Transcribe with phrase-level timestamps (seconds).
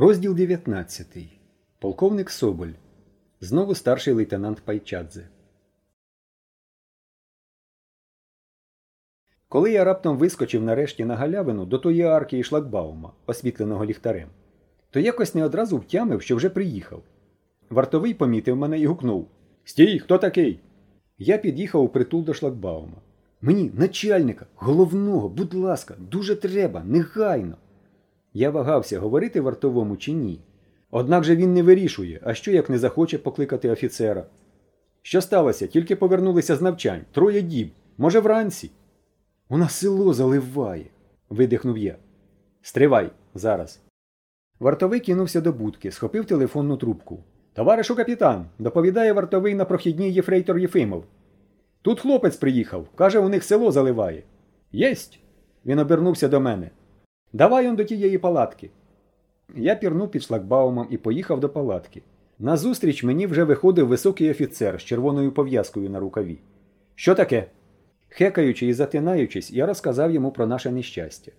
[0.00, 1.06] Розділ 19.
[1.78, 2.68] Полковник Соболь.
[3.40, 5.28] Знову старший лейтенант Пайчадзе.
[9.48, 14.28] Коли я раптом вискочив нарешті на галявину до тої арки і шлагбаума, освітленого ліхтарем,
[14.90, 17.02] то якось не одразу втямив, що вже приїхав.
[17.70, 19.28] Вартовий помітив мене і гукнув
[19.64, 20.60] Стій, хто такий?
[21.18, 23.02] Я під'їхав у притул до шлагбаума.
[23.40, 27.56] Мені, начальника, головного, будь ласка, дуже треба, негайно.
[28.32, 30.40] Я вагався, говорити вартовому чи ні.
[30.90, 34.26] Однак же він не вирішує, а що як не захоче покликати офіцера.
[35.02, 35.66] Що сталося?
[35.66, 37.04] Тільки повернулися з навчань.
[37.12, 37.70] Троє діб.
[37.98, 38.70] Може, вранці.
[39.48, 40.86] У нас село заливає,
[41.30, 41.96] видихнув я.
[42.62, 43.80] Стривай, зараз.
[44.60, 47.18] Вартовий кинувся до будки, схопив телефонну трубку.
[47.52, 51.04] Товаришу капітан, доповідає вартовий на прохідній єфрейтор Єфимов.
[51.82, 54.22] Тут хлопець приїхав, каже, у них село заливає.
[54.72, 55.20] Єсть.
[55.66, 56.70] Він обернувся до мене.
[57.32, 58.70] Давай он до тієї палатки.
[59.56, 62.02] Я пірнув під шлагбаумом і поїхав до палатки.
[62.38, 66.38] Назустріч мені вже виходив високий офіцер з червоною пов'язкою на рукаві.
[66.94, 67.46] Що таке?
[68.08, 71.32] Хекаючи і затинаючись, я розказав йому про наше нещастя.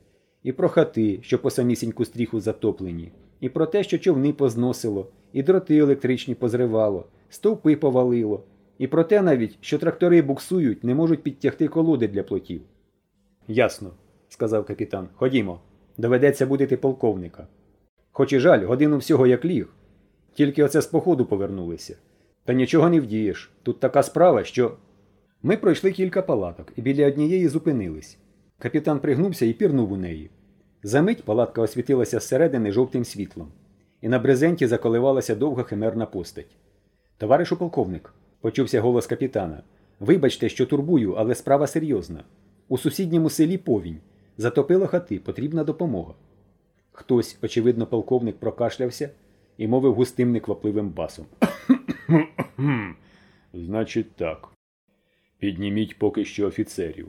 [0.44, 5.44] І про хати, що по самісіньку стріху затоплені, і про те, що човни позносило, і
[5.44, 8.44] дроти електричні позривало, стовпи повалило,
[8.78, 12.62] і про те навіть, що трактори буксують, не можуть підтягти колоди для плотів.
[13.48, 13.92] Ясно,
[14.30, 15.08] сказав капітан.
[15.16, 15.60] Ходімо.
[16.00, 17.48] Доведеться будити полковника.
[18.12, 19.68] Хоч і жаль, годину всього як ліг.
[20.34, 21.96] Тільки оце з походу повернулися.
[22.46, 23.52] Та нічого не вдієш.
[23.64, 24.78] Тут така справа, що.
[25.44, 28.18] Ми пройшли кілька палаток і біля однієї зупинились.
[28.60, 30.30] Капітан пригнувся і пірнув у неї.
[30.84, 33.52] Замить палатка освітилася зсередини жовтим світлом,
[34.02, 36.56] і на брезенті заколивалася довга химерна постать.
[37.18, 39.64] Товаришу полковник, почувся голос капітана.
[40.00, 42.24] Вибачте, що турбую, але справа серйозна.
[42.68, 44.00] У сусідньому селі повінь.
[44.40, 46.14] Затопило хати, потрібна допомога.
[46.92, 49.10] Хтось, очевидно, полковник прокашлявся
[49.58, 51.26] і мовив густим неквапливим басом.
[53.54, 54.50] Значить, так.
[55.40, 57.08] Підніміть поки що офіцерів,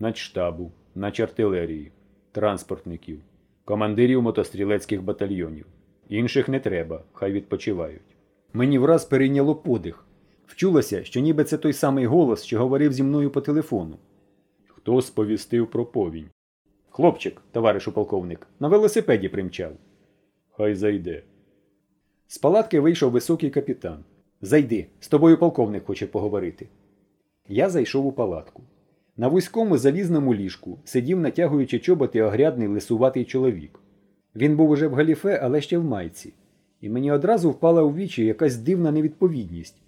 [0.00, 1.92] начштабу, начартилерії,
[2.32, 3.20] транспортників,
[3.64, 5.66] командирів мотострілецьких батальйонів.
[6.08, 8.16] Інших не треба, хай відпочивають.
[8.52, 10.04] Мені враз перейняло подих.
[10.46, 13.98] Вчулося, що ніби це той самий голос, що говорив зі мною по телефону.
[14.66, 16.28] Хто сповістив про повінь?
[16.94, 19.72] Хлопчик, товаришу полковник, на велосипеді примчав.
[20.50, 21.22] Хай зайде.
[22.26, 24.04] З палатки вийшов високий капітан.
[24.42, 26.68] Зайди, з тобою полковник хоче поговорити.
[27.48, 28.62] Я зайшов у палатку.
[29.16, 33.80] На вузькому залізному ліжку сидів, натягуючи чоботи огрядний лисуватий чоловік.
[34.36, 36.34] Він був уже в галіфе, але ще в майці,
[36.80, 39.82] і мені одразу впала у вічі якась дивна невідповідність.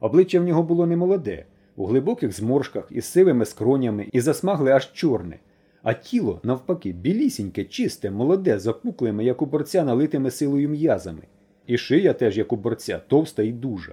[0.00, 1.46] Обличчя в нього було немолоде,
[1.76, 5.38] у глибоких зморшках із сивими скронями і засмагле аж чорне,
[5.82, 11.22] а тіло, навпаки, білісіньке, чисте, молоде, запуклими, як у борця, налитими силою м'язами,
[11.66, 13.92] і шия теж, як у борця, товста і дужа.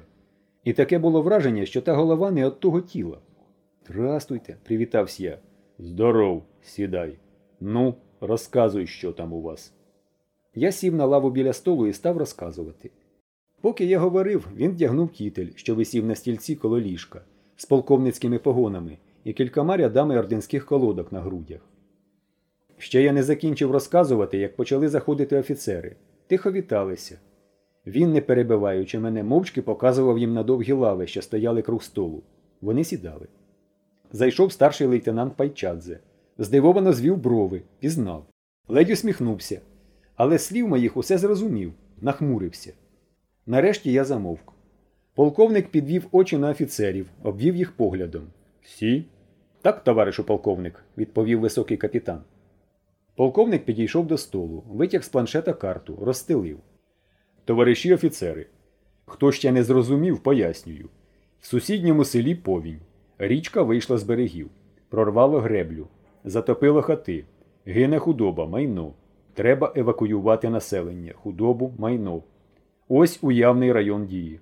[0.64, 3.18] І таке було враження, що та голова не от того тіла.
[3.86, 5.40] Здрастуйте, привітався я.
[5.80, 7.18] Здоров, сідай.
[7.59, 9.74] Ну, розказуй, що там у вас.
[10.56, 12.92] Я сів на лаву біля столу і став розказувати.
[13.62, 17.22] Поки я говорив, він вдягнув кітель, що висів на стільці коло ліжка,
[17.56, 21.62] з полковницькими погонами і кількома рядами орденських колодок на грудях.
[22.78, 25.96] Ще я не закінчив розказувати, як почали заходити офіцери.
[26.28, 27.20] Тихо віталися.
[27.88, 32.24] Він, не перебиваючи мене, мовчки показував їм на довгі лави, що стояли круг столу.
[32.62, 33.28] Вони сідали.
[34.12, 36.00] Зайшов старший лейтенант Пайчадзе.
[36.38, 38.26] Здивовано звів брови, пізнав.
[38.68, 39.62] Ледь усміхнувся.
[40.16, 42.74] Але слів моїх усе зрозумів, нахмурився.
[43.46, 44.54] Нарешті я замовк.
[45.16, 48.24] Полковник підвів очі на офіцерів, обвів їх поглядом.
[48.62, 49.06] Всі?
[49.62, 52.22] Так, товаришу полковник, відповів високий капітан.
[53.17, 56.59] Полковник підійшов до столу, витяг з планшета карту, розстелив.
[57.45, 58.45] Товариші офіцери.
[59.05, 60.89] Хто ще не зрозумів, пояснюю.
[61.39, 62.79] В сусідньому селі повінь.
[63.17, 64.50] Річка вийшла з берегів,
[64.89, 65.88] прорвало греблю,
[66.23, 67.25] затопило хати,
[67.66, 68.93] гине худоба, майно.
[69.34, 72.23] Треба евакуювати населення, худобу, майно.
[72.87, 74.40] Ось уявний район дії.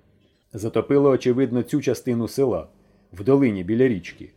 [0.52, 2.68] Затопило, очевидно, цю частину села,
[3.12, 4.30] в долині біля річки,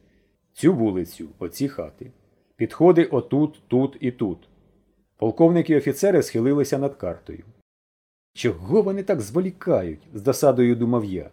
[0.54, 2.12] цю вулицю, оці хати.
[2.60, 4.38] Підходи отут, тут і тут.
[5.18, 7.44] Полковники і офіцери схилилися над картою.
[8.34, 10.00] Чого вони так зволікають?
[10.14, 11.30] з досадою думав я.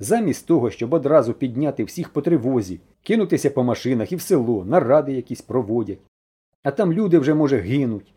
[0.00, 5.12] Замість того, щоб одразу підняти всіх по тривозі, кинутися по машинах і в село, наради
[5.12, 5.98] якісь проводять.
[6.62, 8.14] А там люди вже, може, гинуть.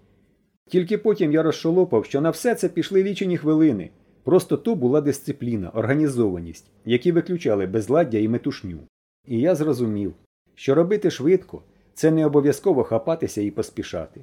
[0.67, 3.89] Тільки потім я розшолопав, що на все це пішли лічені хвилини.
[4.23, 8.79] Просто то була дисципліна, організованість, які виключали безладдя і метушню.
[9.27, 10.13] І я зрозумів,
[10.55, 11.61] що робити швидко
[11.99, 14.21] це не обов'язково хапатися і поспішати.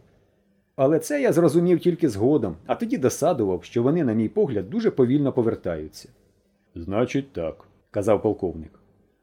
[0.77, 4.91] Але це я зрозумів тільки згодом, а тоді досадував, що вони, на мій погляд, дуже
[4.91, 6.09] повільно повертаються.
[6.75, 8.71] Значить, так, казав полковник.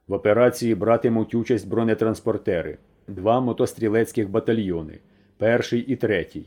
[0.08, 2.78] В операції братимуть участь бронетранспортери,
[3.08, 5.00] два мотострілецьких батальйони,
[5.38, 6.46] перший і третій,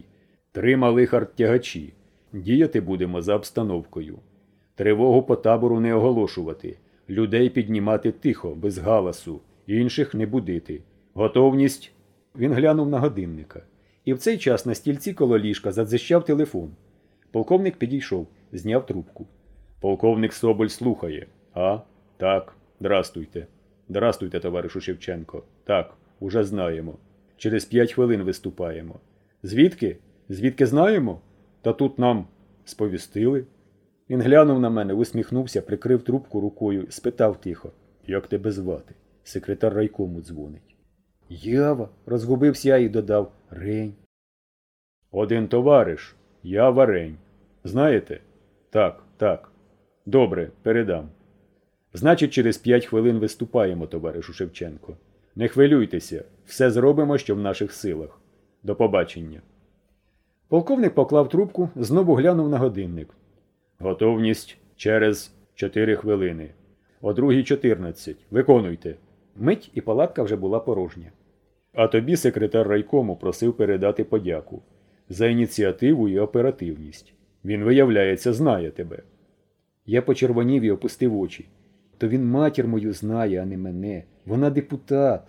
[0.53, 1.93] три малих арттягачі.
[2.33, 4.19] Діяти будемо за обстановкою.
[4.75, 6.77] Тривогу по табору не оголошувати,
[7.09, 10.81] людей піднімати тихо, без галасу, інших не будити.
[11.15, 11.93] Готовність.
[12.39, 13.63] Він глянув на годинника.
[14.05, 16.71] І в цей час на стільці коло ліжка задзищав телефон.
[17.31, 19.27] Полковник підійшов, зняв трубку.
[19.81, 21.27] Полковник Соболь слухає.
[21.55, 21.79] А?
[22.17, 22.57] Так.
[22.81, 23.47] Здрастуйте.
[23.89, 25.43] Здрастуйте, товаришу Шевченко.
[25.65, 26.99] Так, уже знаємо.
[27.37, 29.01] Через п'ять хвилин виступаємо.
[29.43, 29.97] Звідки?
[30.29, 31.21] Звідки знаємо?
[31.63, 32.27] Та тут нам
[32.65, 33.45] сповістили.
[34.11, 37.73] Він глянув на мене, усміхнувся, прикрив трубку рукою, спитав тихо,
[38.07, 38.95] як тебе звати?
[39.25, 40.76] Секретар райкому дзвонить.
[41.29, 43.95] Ява, розгубився я і додав Рень.
[45.11, 47.17] Один товариш, я варень.
[47.65, 48.21] Знаєте?
[48.71, 49.51] Так, так.
[50.07, 51.09] Добре, передам.
[51.93, 54.97] Значить, через п'ять хвилин виступаємо, товаришу Шевченко.
[55.37, 58.21] Не хвилюйтеся, все зробимо, що в наших силах.
[58.63, 59.43] До побачення.
[60.49, 63.09] Полковник поклав трубку, знову глянув на годинник.
[63.79, 66.51] Готовність через чотири хвилини.
[67.01, 68.27] О другій чотирнадцять.
[68.31, 68.95] Виконуйте.
[69.39, 71.13] Мить і палатка вже була порожня.
[71.75, 74.63] А тобі секретар райкому просив передати подяку
[75.09, 77.13] за ініціативу і оперативність.
[77.45, 78.99] Він, виявляється, знає тебе.
[79.87, 81.49] Я почервонів і опустив очі.
[81.99, 84.03] То він матір мою знає, а не мене.
[84.27, 85.23] Вона депутат.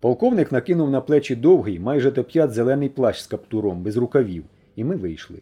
[0.00, 4.44] Полковник накинув на плечі довгий, майже до п'ят зелений плащ з каптуром, без рукавів,
[4.76, 5.38] і ми вийшли.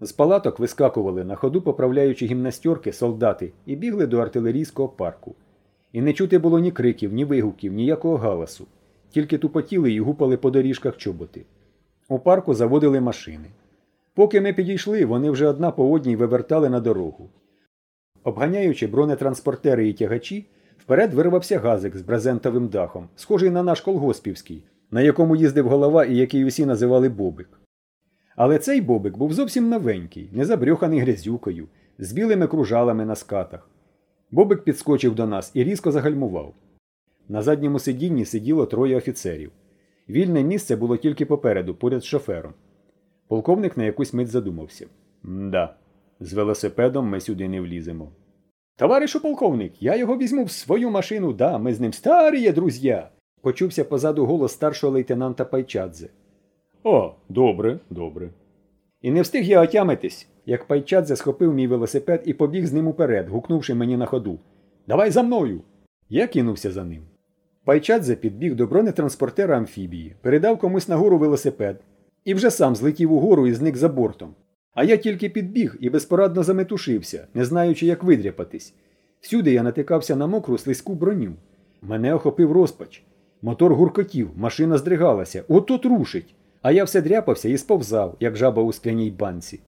[0.00, 5.34] З палаток вискакували, на ходу поправляючи гімнастерки, солдати, і бігли до артилерійського парку.
[5.92, 8.66] І не чути було ні криків, ні вигуків, ніякого галасу.
[9.10, 11.44] Тільки тупотіли і гупали по доріжках чоботи.
[12.08, 13.48] У парку заводили машини.
[14.14, 17.30] Поки ми підійшли, вони вже одна по одній вивертали на дорогу.
[18.24, 20.46] Обганяючи бронетранспортери і тягачі,
[20.78, 26.16] вперед вирвався газик з брезентовим дахом, схожий на наш колгоспівський, на якому їздив голова і
[26.16, 27.60] який усі називали Бобик.
[28.36, 31.68] Але цей Бобик був зовсім новенький, не забрюханий грязюкою,
[31.98, 33.70] з білими кружалами на скатах.
[34.30, 36.54] Бобик підскочив до нас і різко загальмував.
[37.28, 39.52] На задньому сидінні сиділо троє офіцерів.
[40.08, 42.54] Вільне місце було тільки попереду, поряд з шофером.
[43.28, 44.86] Полковник на якусь мить задумався.
[45.22, 45.76] Мда,
[46.20, 48.12] з велосипедом ми сюди не вліземо.
[48.76, 53.02] Товаришу полковник, я його візьму в свою машину, да, ми з ним старі друзі.
[53.40, 56.08] Почувся позаду голос старшого лейтенанта Пайчадзе.
[56.84, 58.30] О, добре, добре.
[59.02, 63.28] І не встиг я отямитись, як Пайчадзе схопив мій велосипед і побіг з ним уперед,
[63.28, 64.38] гукнувши мені на ходу.
[64.86, 65.60] Давай за мною.
[66.08, 67.02] Я кинувся за ним.
[67.64, 71.80] Пайчадзе підбіг до бронетранспортера амфібії, передав комусь нагору велосипед
[72.24, 74.34] і вже сам злетів угору і зник за бортом.
[74.74, 78.74] А я тільки підбіг і безпорадно заметушився, не знаючи, як видряпатись.
[79.20, 81.32] Всюди я натикався на мокру слизьку броню.
[81.82, 83.02] Мене охопив розпач.
[83.42, 86.34] Мотор гуркотів, машина здригалася, от-от рушить.
[86.62, 89.60] А я все дряпався і сповзав, як жаба у скляній банці.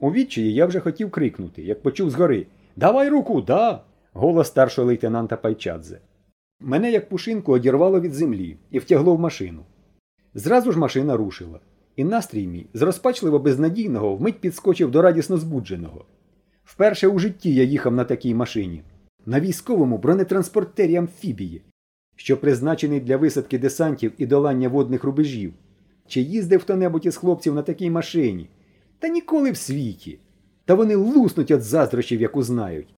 [0.00, 2.46] У відчаї я вже хотів крикнути, як почув згори
[2.76, 3.82] Давай руку, да!
[4.12, 6.00] голос старшого лейтенанта Пайчадзе.
[6.60, 9.62] Мене, як пушинку, одірвало від землі і втягло в машину.
[10.34, 11.60] Зразу ж машина рушила,
[11.96, 16.04] і настрій мій з розпачливо безнадійного вмить підскочив до радісно збудженого.
[16.64, 18.82] Вперше у житті я їхав на такій машині,
[19.26, 21.62] на військовому бронетранспортері амфібії,
[22.16, 25.52] що призначений для висадки десантів і долання водних рубежів.
[26.06, 28.48] Чи їздив хто небудь із хлопців на такій машині?
[28.98, 30.18] Та ніколи в світі.
[30.64, 32.94] Та вони луснуть від заздрощів, як узнають.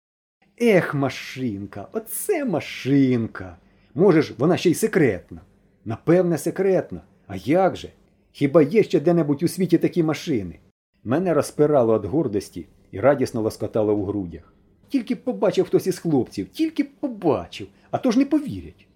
[0.61, 3.57] Ех, машинка, оце машинка.
[3.95, 5.41] Може ж, вона ще й секретна.
[5.85, 7.01] Напевне, секретна.
[7.27, 7.89] А як же?
[8.33, 10.59] Хіба є ще де-небудь у світі такі машини?
[11.05, 14.53] Мене розпирало від гордості і радісно лоскотало у грудях.
[14.89, 18.87] Тільки побачив хтось із хлопців, тільки побачив, а то ж не повірять.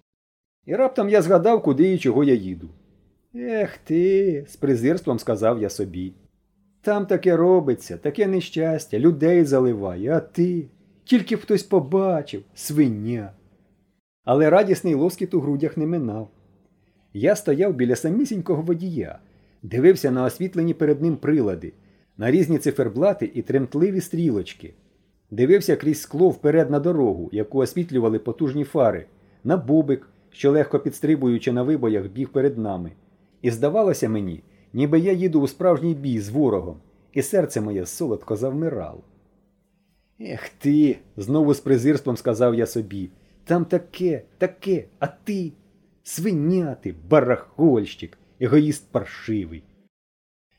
[0.65, 2.69] І раптом я згадав, куди і чого я їду.
[3.35, 6.13] Ех ти, з презирством сказав я собі.
[6.81, 10.67] Там таке робиться, таке нещастя, людей заливає, а ти.
[11.03, 13.31] Тільки б хтось побачив, свиня.
[14.23, 16.29] Але радісний лоскіт у грудях не минав.
[17.13, 19.19] Я стояв біля самісінького водія,
[19.63, 21.73] дивився на освітлені перед ним прилади,
[22.17, 24.73] на різні циферблати і тремтливі стрілочки.
[25.31, 29.05] Дивився крізь скло вперед на дорогу, яку освітлювали потужні фари,
[29.43, 32.91] на бубик, що легко підстрибуючи на вибоях, біг перед нами.
[33.41, 34.43] І здавалося мені,
[34.73, 36.77] ніби я їду у справжній бій з ворогом,
[37.13, 39.03] і серце моє солодко завмирало.
[40.19, 43.09] Ех ти, знову з презирством сказав я собі.
[43.43, 45.51] Там таке, таке, а ти
[46.03, 49.63] свиняти, барахольщик, егоїст паршивий.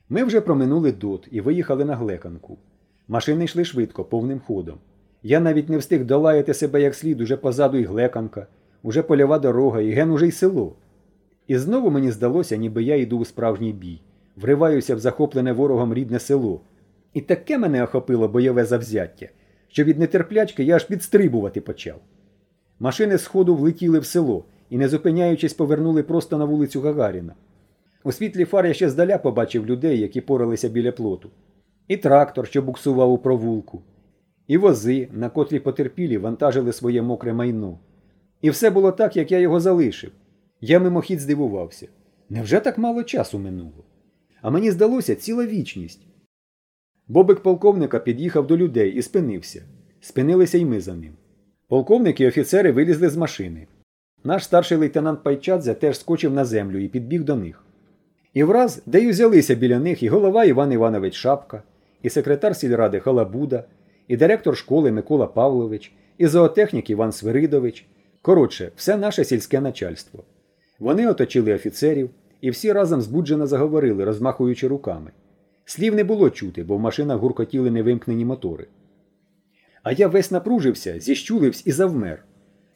[0.08, 2.58] Ми вже проминули дот і виїхали на глеканку.
[3.08, 4.78] Машини йшли швидко, повним ходом.
[5.22, 8.46] Я навіть не встиг долаяти себе як слід, уже позаду і глеканка,
[8.82, 10.76] уже польова дорога, і ген уже й село.
[11.46, 14.00] І знову мені здалося, ніби я йду у справжній бій,
[14.36, 16.60] вриваюся в захоплене ворогом рідне село.
[17.14, 19.28] І таке мене охопило бойове завзяття,
[19.68, 21.96] що від нетерплячки я аж підстрибувати почав.
[22.78, 27.34] Машини з ходу влетіли в село і, не зупиняючись, повернули просто на вулицю Гагаріна.
[28.04, 31.30] У світлі фар я ще здаля побачив людей, які поралися біля плоту,
[31.88, 33.82] і трактор, що буксував у провулку,
[34.46, 37.78] і вози, на котрі потерпілі вантажили своє мокре майно.
[38.40, 40.10] І все було так, як я його залишив.
[40.64, 41.88] Я мимохідь здивувався.
[42.30, 43.84] Невже так мало часу минуло?
[44.42, 46.00] А мені здалося ціла вічність.
[47.08, 49.62] Бобик полковника під'їхав до людей і спинився.
[50.00, 51.12] Спинилися й ми за ним.
[51.68, 53.66] Полковник і офіцери вилізли з машини.
[54.24, 57.64] Наш старший лейтенант Пайчадзе теж скочив на землю і підбіг до них.
[58.34, 61.62] І враз, де й узялися біля них і голова Іван Іванович Шапка,
[62.02, 63.64] і секретар сільради Халабуда,
[64.08, 67.86] і директор школи Микола Павлович, і зоотехнік Іван Свиридович.
[68.22, 70.24] Коротше, все наше сільське начальство.
[70.82, 72.10] Вони оточили офіцерів
[72.40, 75.10] і всі разом збуджено заговорили, розмахуючи руками.
[75.64, 78.66] Слів не було чути, бо в машинах гуркотіли невимкнені мотори.
[79.82, 82.24] А я весь напружився, зіщулився і завмер.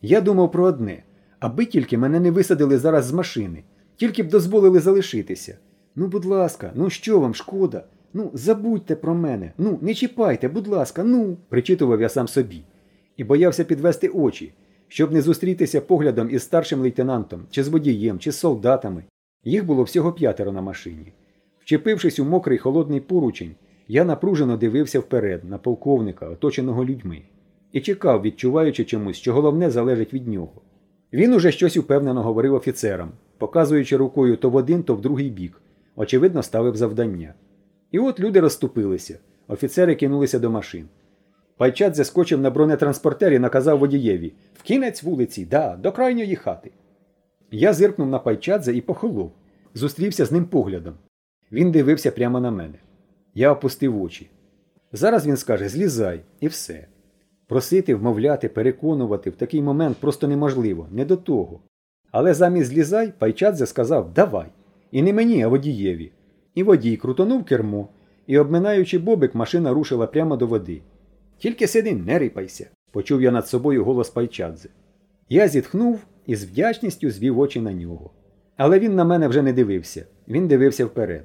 [0.02, 1.02] Я думав про одне
[1.40, 3.62] аби тільки мене не висадили зараз з машини,
[3.96, 5.58] тільки б дозволили залишитися.
[5.96, 7.84] Ну, будь ласка, ну що вам, шкода?
[8.14, 12.62] Ну, забудьте про мене, ну, не чіпайте, будь ласка, ну, причитував я сам собі,
[13.16, 14.52] і боявся підвести очі,
[14.88, 19.04] щоб не зустрітися поглядом із старшим лейтенантом, чи з водієм, чи з солдатами.
[19.44, 21.12] Їх було всього п'ятеро на машині.
[21.60, 23.54] Вчепившись у мокрий холодний поручень,
[23.88, 27.22] я напружено дивився вперед на полковника, оточеного людьми,
[27.72, 30.62] і чекав, відчуваючи чомусь, що головне залежить від нього.
[31.12, 35.60] Він уже щось упевнено говорив офіцерам, показуючи рукою то в один, то в другий бік.
[35.96, 37.34] Очевидно, ставив завдання.
[37.92, 39.18] І от люди розступилися.
[39.48, 40.88] Офіцери кинулися до машин.
[41.56, 46.70] Пайчат заскочив на бронетранспортер і наказав водієві в кінець вулиці, да, до крайньої хати.
[47.50, 49.32] Я зиркнув на Пайчадзе і похолов,
[49.74, 50.94] зустрівся з ним поглядом.
[51.52, 52.78] Він дивився прямо на мене.
[53.34, 54.30] Я опустив очі.
[54.92, 56.86] Зараз він скаже злізай, і все.
[57.46, 61.60] Просити, вмовляти, переконувати в такий момент просто неможливо, не до того.
[62.12, 64.46] Але замість злізай, Пайчадзе сказав давай.
[64.90, 66.12] І не мені, а водієві.
[66.54, 67.88] І водій крутонув кермо,
[68.26, 70.82] і, обминаючи бобик, машина рушила прямо до води.
[71.38, 74.68] Тільки сиди, не рипайся, почув я над собою голос Пайчадзе.
[75.28, 78.10] Я зітхнув і з вдячністю звів очі на нього.
[78.56, 81.24] Але він на мене вже не дивився, він дивився вперед.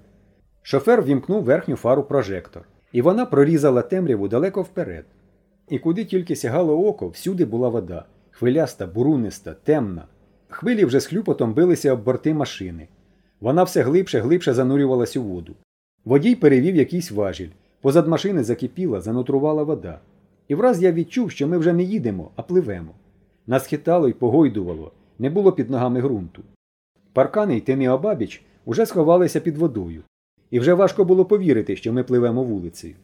[0.62, 5.06] Шофер вімкнув верхню фару прожектор, і вона прорізала темряву далеко вперед.
[5.70, 10.06] І куди тільки сягало око, всюди була вода, хвиляста, буруниста, темна.
[10.50, 12.88] Хвилі вже з хлюпотом билися об борти машини.
[13.42, 15.56] Вона все глибше глибше занурювалась у воду.
[16.06, 17.50] Водій перевів якийсь важіль.
[17.82, 20.00] Позад машини закипіла, занутрувала вода.
[20.48, 22.92] І враз я відчув, що ми вже не їдемо, а пливемо.
[23.48, 26.44] Нас хитало й погойдувало, не було під ногами ґрунту.
[27.14, 30.04] Паркани й тини обабіч уже сховалися під водою,
[30.52, 32.96] і вже важко було повірити, що ми пливемо вулицею.